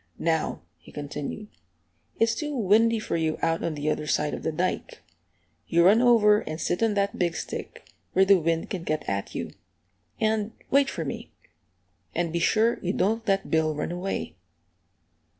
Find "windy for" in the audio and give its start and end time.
2.57-3.15